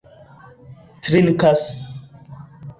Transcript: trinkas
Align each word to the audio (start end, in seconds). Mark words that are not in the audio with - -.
trinkas 1.01 1.63